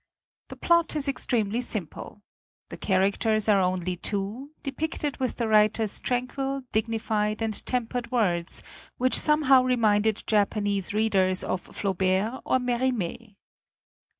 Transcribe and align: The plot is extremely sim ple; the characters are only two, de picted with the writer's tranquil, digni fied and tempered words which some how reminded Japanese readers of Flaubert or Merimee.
The 0.47 0.55
plot 0.55 0.95
is 0.95 1.07
extremely 1.07 1.61
sim 1.61 1.85
ple; 1.85 2.23
the 2.69 2.77
characters 2.77 3.47
are 3.47 3.61
only 3.61 3.95
two, 3.95 4.49
de 4.63 4.71
picted 4.71 5.17
with 5.19 5.35
the 5.35 5.47
writer's 5.47 6.01
tranquil, 6.01 6.63
digni 6.73 6.99
fied 6.99 7.39
and 7.39 7.63
tempered 7.67 8.11
words 8.11 8.63
which 8.97 9.13
some 9.15 9.43
how 9.43 9.63
reminded 9.63 10.23
Japanese 10.25 10.91
readers 10.91 11.43
of 11.43 11.61
Flaubert 11.61 12.41
or 12.45 12.57
Merimee. 12.57 13.35